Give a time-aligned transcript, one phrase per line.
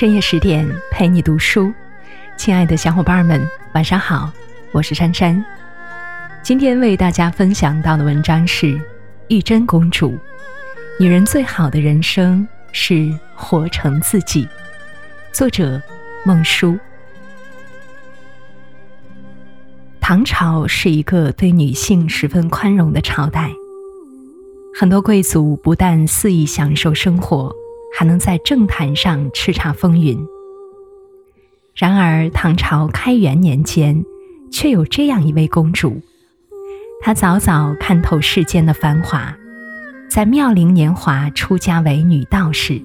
[0.00, 1.70] 深夜十点陪你读书，
[2.34, 4.32] 亲爱的小伙伴们，晚上好，
[4.72, 5.44] 我是珊珊。
[6.42, 8.66] 今天为大家分享到的文章是
[9.28, 10.12] 《玉贞公主》，
[10.98, 14.48] 女人最好的人生是活成自己。
[15.32, 15.78] 作者：
[16.24, 16.78] 孟书。
[20.00, 23.50] 唐朝是一个对女性十分宽容的朝代，
[24.74, 27.54] 很多贵族不但肆意享受生活。
[27.92, 30.18] 还能在政坛上叱咤风云。
[31.74, 34.04] 然而，唐朝开元年间，
[34.50, 36.00] 却有这样一位公主，
[37.00, 39.34] 她早早看透世间的繁华，
[40.08, 42.82] 在妙龄年华出家为女道士。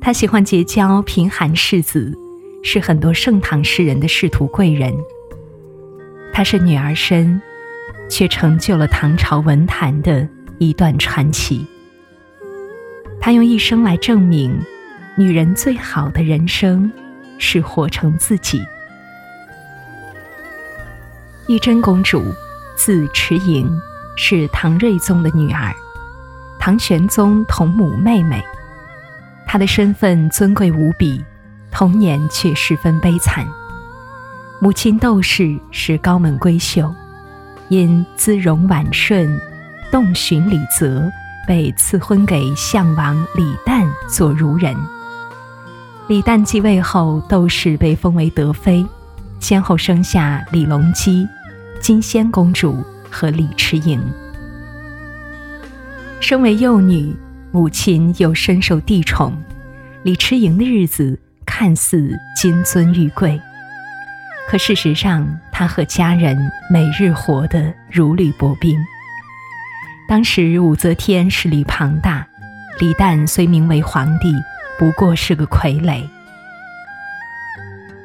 [0.00, 2.16] 她喜欢结交贫寒士子，
[2.62, 4.94] 是很多盛唐诗人的仕途贵人。
[6.32, 7.40] 她是女儿身，
[8.08, 10.28] 却成就了唐朝文坛的
[10.58, 11.66] 一段传奇。
[13.24, 14.54] 她用一生来证明，
[15.16, 16.92] 女人最好的人生
[17.38, 18.62] 是活成自己。
[21.48, 22.22] 玉贞公主，
[22.76, 23.66] 字迟莹，
[24.14, 25.74] 是唐睿宗的女儿，
[26.60, 28.44] 唐玄宗同母妹妹。
[29.46, 31.24] 她的身份尊贵无比，
[31.70, 33.48] 童年却十分悲惨。
[34.60, 36.94] 母亲窦氏是高门闺秀，
[37.70, 39.40] 因姿容婉顺，
[39.90, 41.10] 洞寻李泽。
[41.46, 44.76] 被赐婚给相王李旦做孺人。
[46.06, 48.84] 李旦继位后，窦氏被封为德妃，
[49.40, 51.26] 先后生下李隆基、
[51.80, 54.00] 金仙公主和李迟莹。
[56.20, 57.14] 身为幼女，
[57.52, 59.36] 母亲又深受帝宠，
[60.02, 63.40] 李迟莹的日子看似金尊玉贵，
[64.48, 66.36] 可事实上，她和家人
[66.70, 68.78] 每日活得如履薄冰。
[70.06, 72.26] 当时武则天势力庞大，
[72.78, 74.34] 李旦虽名为皇帝，
[74.78, 76.06] 不过是个傀儡。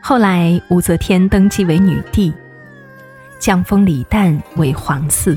[0.00, 2.32] 后来武则天登基为女帝，
[3.40, 5.36] 降封李旦为皇嗣，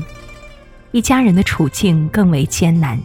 [0.92, 2.98] 一家人的处境更为艰难。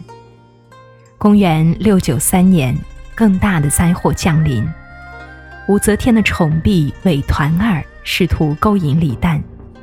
[1.18, 2.74] 公元六九三年，
[3.16, 4.66] 更大的灾祸降临，
[5.66, 9.42] 武则天的宠婢韦团儿试图勾引李旦，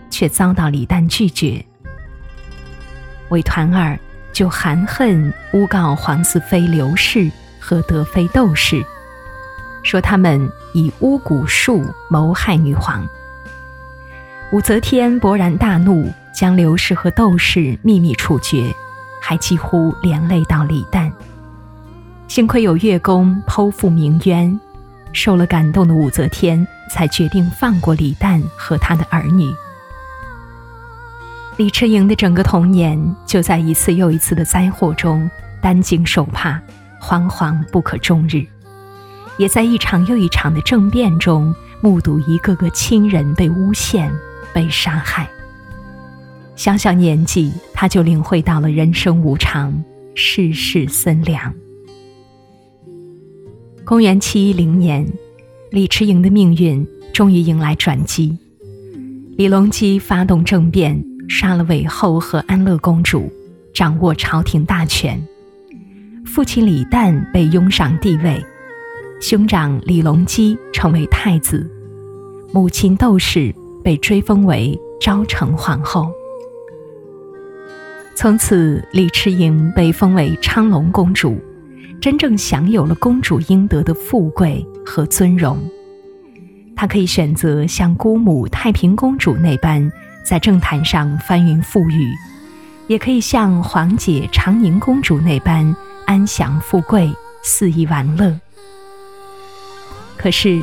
[0.10, 1.64] 却遭到李旦拒绝。
[3.30, 4.00] 韦团儿
[4.32, 7.30] 就含恨诬告皇四妃刘氏
[7.60, 8.84] 和德妃窦氏，
[9.84, 13.08] 说他们以巫蛊术谋害女皇。
[14.52, 18.74] 武则天勃然大怒，将刘氏和窦氏秘密处决，
[19.22, 21.12] 还几乎连累到李旦。
[22.30, 24.58] 幸亏有月宫剖腹鸣冤，
[25.12, 29.54] 受了感动的武则天才决定放过李旦和他的儿女。
[31.58, 35.28] 李迟莹的整个童年就在一次又一次的灾祸中
[35.60, 36.62] 担惊受怕、
[37.02, 38.46] 惶惶不可终日，
[39.40, 44.14] 也在一场又一场的政变中目睹一个个亲人被诬陷、
[44.54, 45.28] 被杀害。
[46.56, 51.52] 小小年纪，他就领会到了人生无常、世事森凉。
[53.84, 55.12] 公元七一零年，
[55.72, 58.38] 李迟莹的命运终于迎来转机，
[59.38, 61.04] 李隆基发动政变。
[61.28, 63.32] 杀了韦后和安乐公主，
[63.74, 65.22] 掌握朝廷大权。
[66.26, 68.44] 父亲李旦被拥上帝位，
[69.20, 71.70] 兄长李隆基成为太子，
[72.54, 76.12] 母亲窦氏被追封为昭成皇后。
[78.16, 81.38] 从此，李迟莹被封为昌隆公主，
[82.02, 85.58] 真正享有了公主应得的富贵和尊荣。
[86.76, 89.92] 她可以选择像姑母太平公主那般。
[90.28, 92.14] 在政坛上翻云覆雨，
[92.88, 95.74] 也可以像皇姐长宁公主那般
[96.06, 98.38] 安享富贵、肆意玩乐。
[100.18, 100.62] 可是，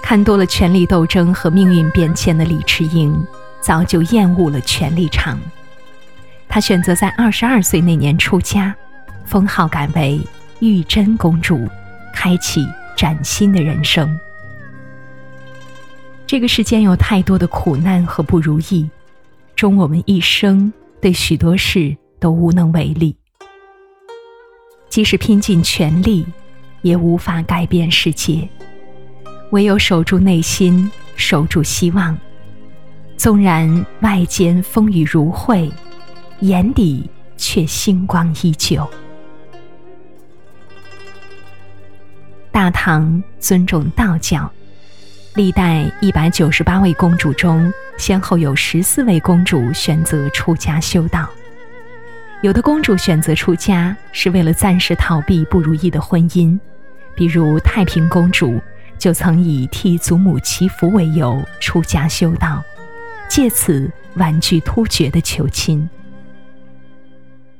[0.00, 3.14] 看多了权力斗争和命运变迁的李迟英，
[3.60, 5.38] 早就厌恶了权力场。
[6.48, 8.74] 她选择在二十二岁那年出家，
[9.26, 10.26] 封号改为
[10.60, 11.68] 玉贞公主，
[12.14, 12.66] 开启
[12.96, 14.18] 崭新的人生。
[16.26, 18.88] 这个世间有太多的苦难和不如意。
[19.62, 23.16] 终我们一生对许多事都无能为力，
[24.88, 26.26] 即使拼尽全力，
[26.80, 28.48] 也无法改变世界。
[29.52, 32.18] 唯有守住内心，守住希望，
[33.16, 35.70] 纵然外间风雨如晦，
[36.40, 38.84] 眼底却星光依旧。
[42.50, 44.50] 大唐尊重道教。
[45.34, 51.26] 历代一百九十八位公主中，先后有十四位公主选择出家修道。
[52.42, 56.58] 有的公主选择出家是为了暂时逃避不如意的婚姻，
[57.14, 58.60] 比如太平公主
[58.98, 62.62] 就曾以替祖母祈福为由出家修道，
[63.26, 65.88] 借此婉拒突厥的求亲。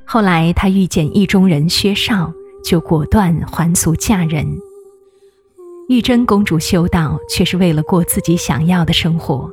[0.05, 2.31] 后来，她遇见意中人薛绍，
[2.63, 4.47] 就果断还俗嫁人。
[5.93, 9.51] 玉真公主修道，却是为了过自己想要的生活。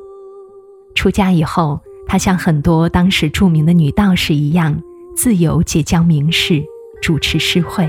[0.94, 4.80] 出家以后，她像很多当时著名的女道士一样，
[5.14, 6.64] 自由结交名士，
[7.02, 7.86] 主持诗会。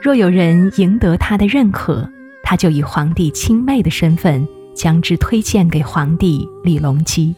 [0.00, 2.08] 若有人赢得她的认可，
[2.44, 7.34] 她就以皇帝亲妹的身份，将之推荐给皇帝李隆基。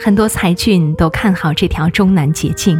[0.00, 2.76] 很多才俊都看好这条中南捷径，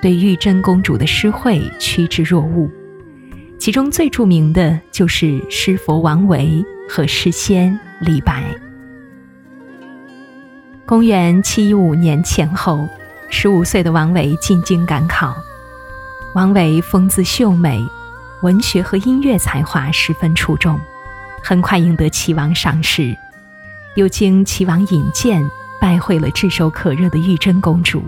[0.00, 2.70] 对玉真公主的诗会趋之若鹜。
[3.64, 6.60] 其中最著名的就是诗佛王维
[6.90, 8.42] 和诗仙李白。
[10.84, 12.84] 公元七一五年前后，
[13.30, 15.32] 十五岁的王维进京赶考。
[16.34, 17.80] 王维风姿秀美，
[18.42, 20.76] 文学和音乐才华十分出众，
[21.40, 23.16] 很快赢得齐王赏识，
[23.94, 25.48] 又经齐王引荐。
[25.80, 28.02] 拜会了炙手可热的玉真公主。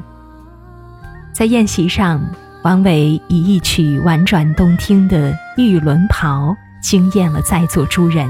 [1.33, 2.21] 在宴席上，
[2.65, 6.49] 王维以一曲婉转动听的《玉轮袍》
[6.81, 8.27] 惊艳了在座诸人，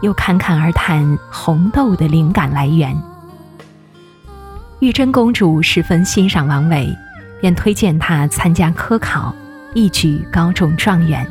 [0.00, 2.96] 又侃侃而谈红豆的灵感来源。
[4.78, 6.88] 玉真公主十分欣赏王维，
[7.40, 9.34] 便推荐他参加科考，
[9.74, 11.26] 一举高中状元，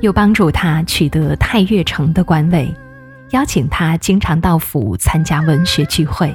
[0.00, 2.74] 又帮助他取得太岳城的官位。
[3.32, 6.34] 邀请他经常到府参加文学聚会，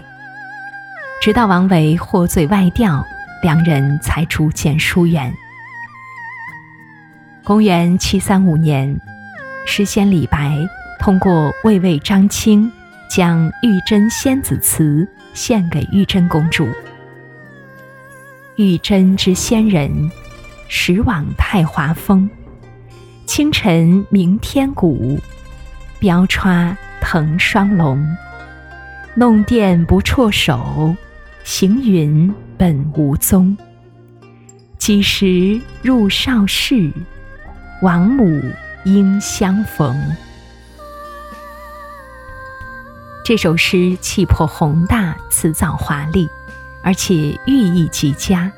[1.19, 3.03] 直到王维获罪外调，
[3.43, 5.31] 两人才逐渐疏远。
[7.43, 8.97] 公元七三五年，
[9.65, 10.57] 诗仙李白
[10.97, 12.71] 通过魏魏张青，
[13.09, 16.69] 将《玉真仙子词》献给玉真公主。
[18.55, 20.09] 玉真之仙人，
[20.69, 22.29] 时往太华峰，
[23.25, 25.19] 清晨鸣天鼓。
[25.99, 28.05] 标欻腾双龙，
[29.15, 30.95] 弄电不辍手，
[31.43, 33.55] 行云本无踪。
[34.77, 36.89] 几时入少室，
[37.81, 38.41] 王母
[38.85, 39.95] 应相逢。
[43.25, 46.27] 这首诗气魄宏大，辞藻华丽，
[46.81, 48.49] 而且寓意极佳，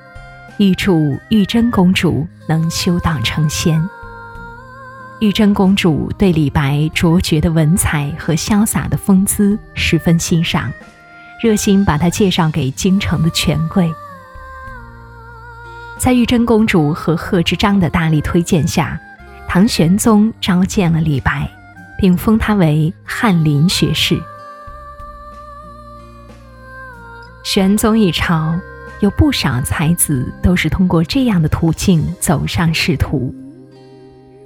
[0.57, 3.83] 预祝玉真公主能修道成仙。
[5.21, 10.71] 玉真公主对李白卓绝的文采和潇洒的风姿十分欣赏，
[11.41, 13.93] 热心把他介绍给京城的权贵。
[15.97, 18.99] 在玉真公主和贺知章的大力推荐下，
[19.47, 21.49] 唐玄宗召见了李白，
[21.97, 24.21] 并封他为翰林学士。
[27.43, 28.53] 玄宗一朝
[29.01, 33.33] 有不少才子都是通过这样的途径走上仕途。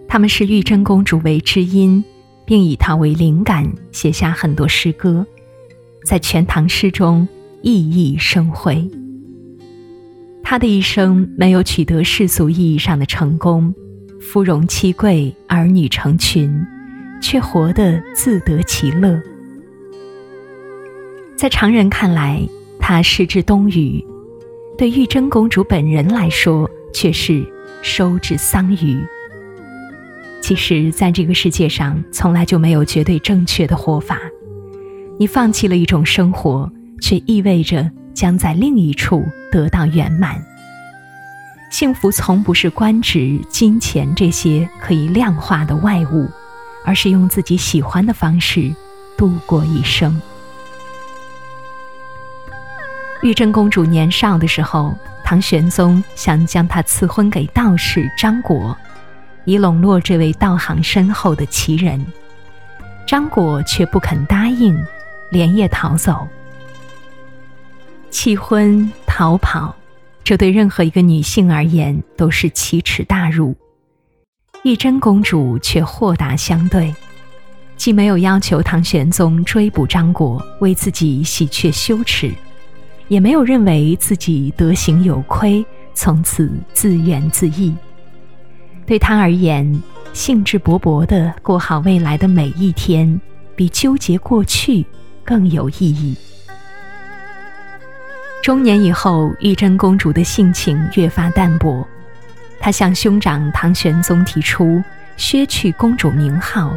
[0.07, 2.03] 他们视玉真公主为知音，
[2.45, 5.25] 并以她为灵感写下很多诗歌，
[6.05, 7.27] 在《全唐诗》中
[7.61, 8.89] 熠熠生辉。
[10.43, 13.73] 他的一生没有取得世俗意义上的成功，
[14.19, 16.51] 夫荣妻贵，儿女成群，
[17.21, 19.21] 却活得自得其乐。
[21.37, 22.41] 在常人看来，
[22.79, 24.03] 他失之东隅；
[24.77, 27.45] 对玉真公主本人来说，却是
[27.83, 28.97] 收之桑榆。
[30.41, 34.19] 其实，在这个世界上，从来就没有绝对正确的活法。
[35.19, 36.71] 你放弃了一种生活，
[37.01, 39.21] 却意味着将在另一处
[39.51, 40.41] 得到圆满。
[41.69, 46.25] 幸福从不是官职、金钱这些可以量化的外物，
[46.85, 48.73] 而是用自己喜欢的方式
[49.17, 50.19] 度过一生。
[53.21, 54.95] 玉真公主年少的时候，
[55.25, 58.75] 唐玄宗想将她赐婚给道士张果。
[59.43, 62.05] 以笼络这位道行深厚的奇人，
[63.05, 64.77] 张果却不肯答应，
[65.29, 66.27] 连夜逃走。
[68.09, 69.75] 弃婚逃跑，
[70.23, 73.55] 这对任何一个女性而言都是奇耻大辱。
[74.63, 76.93] 玉真公主却豁达相对，
[77.77, 82.31] 既没有要求唐玄宗追捕张果，为自己洗却羞耻，
[83.07, 87.73] 也没有认为自己德行有亏，从此自怨自艾。
[88.85, 89.81] 对他而言，
[90.11, 93.21] 兴致勃勃地过好未来的每一天，
[93.55, 94.85] 比纠结过去
[95.29, 96.17] 更有意义。
[98.41, 101.87] 中年以后，玉真公主的性情越发淡薄，
[102.59, 104.83] 她向兄长唐玄宗提出
[105.17, 106.75] 削去公主名号，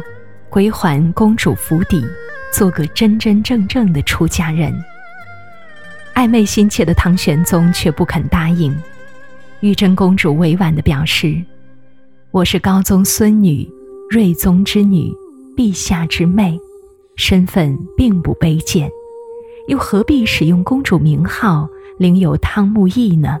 [0.51, 2.05] 归还公主府邸，
[2.53, 4.71] 做个真真正正的出家人。
[6.13, 8.71] 暧昧心切的唐玄宗却不肯答应。
[9.61, 11.41] 玉真公主委婉地表示。
[12.29, 13.67] 我是高宗孙女，
[14.09, 15.11] 睿宗之女，
[15.57, 16.59] 陛下之妹，
[17.15, 18.89] 身份并不卑贱，
[19.67, 21.67] 又何必使用公主名号，
[21.97, 23.37] 领有汤沐邑呢？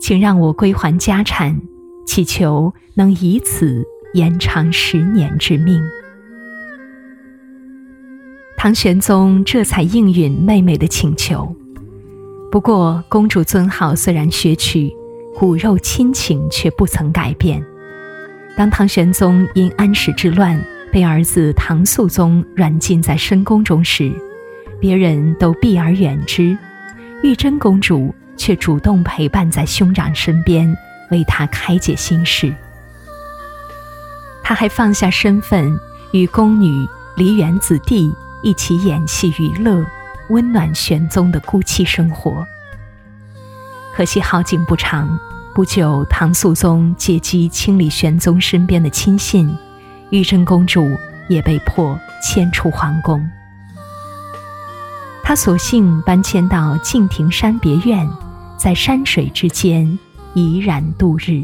[0.00, 1.60] 请让我归还家产，
[2.06, 5.80] 祈求能以此延长十年之命。
[8.56, 11.54] 唐玄宗这才应允妹妹的请求。
[12.50, 14.94] 不过，公主尊号虽然削去，
[15.34, 17.64] 骨肉亲情却不曾改变。
[18.56, 20.62] 当唐玄宗因安史之乱
[20.92, 24.12] 被儿子唐肃宗软禁在深宫中时，
[24.78, 26.56] 别人都避而远之，
[27.22, 30.76] 玉真公主却主动陪伴在兄长身边，
[31.10, 32.54] 为他开解心事。
[34.44, 35.74] 他还放下身份，
[36.12, 39.82] 与宫女梨园子弟一起演戏娱乐，
[40.28, 42.46] 温暖玄宗的孤寂生活。
[43.94, 45.18] 可惜好景不长。
[45.54, 49.54] 不久，唐肃宗借机清理玄宗身边的亲信，
[50.12, 50.94] 玉真公主
[51.26, 53.26] 也被迫迁出皇宫。
[55.22, 58.06] 她索性搬迁到敬亭山别院，
[58.58, 59.98] 在山水之间
[60.34, 61.42] 怡然度日。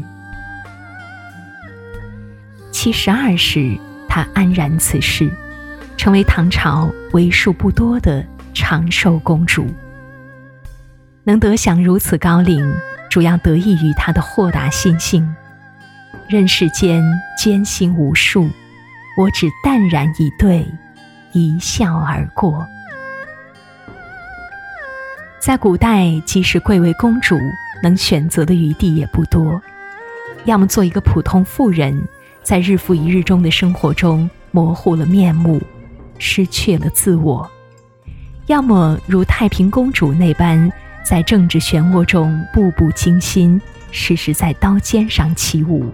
[2.71, 3.75] 七十二时，
[4.07, 5.35] 她安然辞世，
[5.97, 8.23] 成为唐朝为数不多的
[8.53, 9.65] 长寿公主。
[11.23, 12.71] 能得享如此高龄。
[13.09, 15.27] 主要得益于他的豁达心性。
[16.29, 17.03] 人世间
[17.35, 18.47] 艰辛无数，
[19.17, 20.63] 我只淡然以对，
[21.31, 22.63] 一笑而过。
[25.39, 27.35] 在古代，即使贵为公主，
[27.81, 29.59] 能选择的余地也不多。
[30.45, 31.99] 要么做一个普通妇人，
[32.43, 35.59] 在日复一日中的生活中模糊了面目，
[36.19, 37.43] 失去了自我；
[38.45, 40.71] 要么如太平公主那般。
[41.01, 43.59] 在政治漩涡中步步惊心，
[43.89, 45.91] 时时在刀尖上起舞。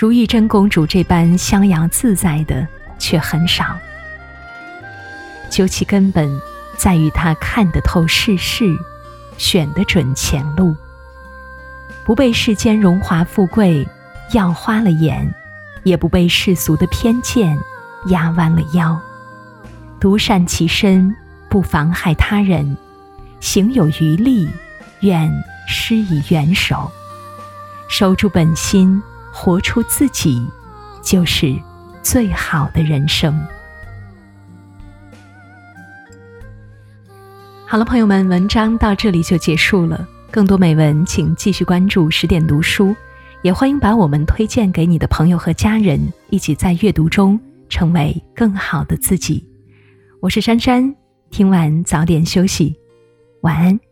[0.00, 2.64] 如玉真公主这般逍遥自在的
[3.00, 3.76] 却很少。
[5.50, 6.40] 究其根本，
[6.76, 8.64] 在于她看得透世事，
[9.38, 10.72] 选得准前路，
[12.04, 13.84] 不被世间荣华富贵
[14.34, 15.34] 耀花了眼，
[15.82, 17.58] 也不被世俗的偏见
[18.06, 18.96] 压弯了腰，
[19.98, 21.12] 独善其身。
[21.50, 22.76] 不妨害他人，
[23.40, 24.46] 行有余力，
[25.00, 25.32] 愿
[25.66, 26.92] 施以援手，
[27.88, 29.02] 守住本心，
[29.32, 30.46] 活出自己，
[31.02, 31.54] 就是
[32.02, 33.38] 最好的人生。
[37.66, 40.08] 好了，朋友们，文章到这里就结束了。
[40.30, 42.94] 更多美文，请继续关注十点读书，
[43.42, 49.46] 也欢迎把我们推荐给你的朋友和家人，一起在阅读中成为更好的自己。
[50.20, 50.94] 我是珊珊。
[51.30, 52.74] 听完早点休息，
[53.42, 53.87] 晚安。